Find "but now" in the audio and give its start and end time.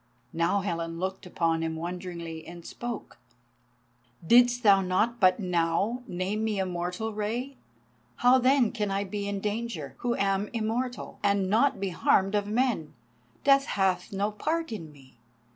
5.19-6.01